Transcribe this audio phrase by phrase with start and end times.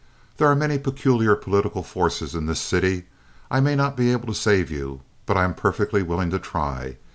[0.37, 3.03] There are many peculiar political forces in this city.
[3.51, 6.97] I may not be able to save you, but I am perfectly willing to try.